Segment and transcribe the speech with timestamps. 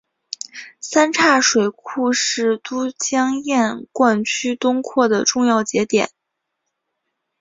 [0.79, 6.09] 三岔水库是都江堰灌区东扩的重要节点。